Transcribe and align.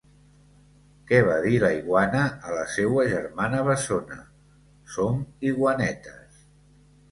Què 1.11 1.19
va 1.27 1.35
dir 1.43 1.59
la 1.63 1.69
iguana 1.75 2.23
a 2.47 2.55
la 2.55 2.65
seua 2.77 3.05
germana 3.13 3.61
bessona? 3.69 4.19
Som 4.97 5.23
iguanetes! 5.53 6.45